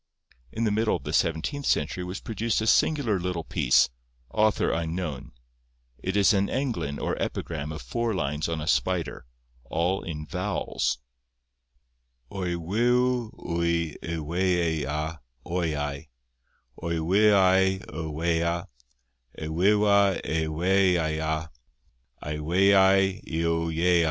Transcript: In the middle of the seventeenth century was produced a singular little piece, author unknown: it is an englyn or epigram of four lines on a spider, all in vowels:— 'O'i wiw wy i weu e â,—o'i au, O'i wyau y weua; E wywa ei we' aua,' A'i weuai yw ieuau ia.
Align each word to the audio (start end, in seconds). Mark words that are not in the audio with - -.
In 0.51 0.63
the 0.63 0.71
middle 0.71 0.95
of 0.95 1.03
the 1.03 1.13
seventeenth 1.13 1.67
century 1.67 2.03
was 2.03 2.21
produced 2.21 2.59
a 2.59 2.65
singular 2.65 3.19
little 3.19 3.43
piece, 3.43 3.91
author 4.31 4.71
unknown: 4.71 5.31
it 5.99 6.17
is 6.17 6.33
an 6.33 6.47
englyn 6.47 6.99
or 6.99 7.15
epigram 7.21 7.71
of 7.71 7.83
four 7.83 8.15
lines 8.15 8.49
on 8.49 8.59
a 8.61 8.65
spider, 8.65 9.27
all 9.65 10.01
in 10.01 10.25
vowels:— 10.25 10.97
'O'i 12.31 12.55
wiw 12.55 13.29
wy 13.35 13.95
i 14.01 14.17
weu 14.17 14.35
e 14.41 14.83
â,—o'i 14.87 15.75
au, 15.75 15.99
O'i 16.81 16.97
wyau 16.97 17.79
y 17.93 18.07
weua; 18.09 18.67
E 19.39 19.47
wywa 19.49 20.19
ei 20.25 20.47
we' 20.47 20.95
aua,' 20.97 21.49
A'i 22.23 22.39
weuai 22.39 23.21
yw 23.27 23.67
ieuau 23.69 23.71
ia. 23.75 23.91